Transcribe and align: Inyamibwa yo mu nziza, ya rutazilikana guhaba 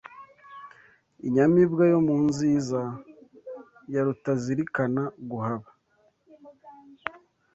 Inyamibwa 1.27 1.83
yo 1.91 1.99
mu 2.07 2.17
nziza, 2.27 2.81
ya 3.93 4.01
rutazilikana 4.05 5.03
guhaba 5.29 5.69